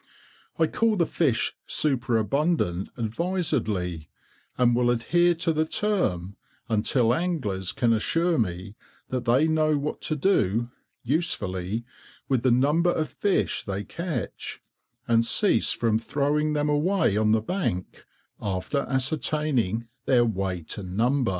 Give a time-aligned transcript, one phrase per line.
[0.57, 4.09] I call the fish superabundant advisedly,
[4.57, 8.73] and will adhere to the term until anglers can assure me
[9.09, 10.71] that they know what to do
[11.03, 11.85] (usefully)
[12.27, 14.59] with the number of fish they catch,
[15.07, 18.03] and cease from throwing them away on the bank,
[18.41, 21.29] after ascertaining their weight and number.